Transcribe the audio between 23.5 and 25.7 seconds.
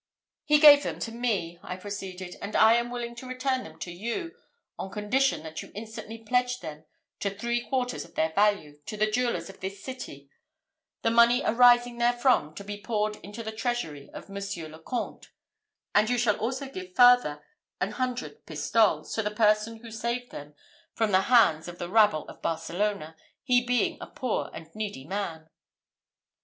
being a poor and needy man."